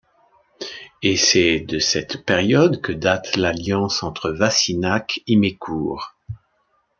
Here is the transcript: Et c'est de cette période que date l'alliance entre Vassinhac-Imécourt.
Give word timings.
Et 1.03 1.15
c'est 1.15 1.59
de 1.59 1.77
cette 1.77 2.25
période 2.25 2.81
que 2.81 2.91
date 2.91 3.35
l'alliance 3.35 4.01
entre 4.01 4.31
Vassinhac-Imécourt. 4.31 6.15